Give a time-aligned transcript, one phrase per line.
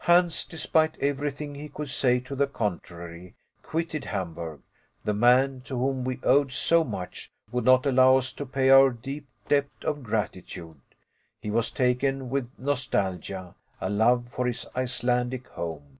[0.00, 3.32] Hans, despite everything he could say to the contrary,
[3.62, 4.60] quitted Hamburg;
[5.06, 8.90] the man to whom we owed so much would not allow us to pay our
[8.90, 10.78] deep debt of gratitude.
[11.40, 15.98] He was taken with nostalgia; a love for his Icelandic home.